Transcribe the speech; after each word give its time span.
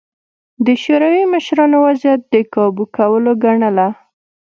د 0.65 0.67
شوروي 0.83 1.23
مشرانو 1.33 1.77
وضعیت 1.87 2.21
د 2.33 2.35
کابو 2.53 2.83
کولو 2.95 3.31
ګڼله 3.43 3.87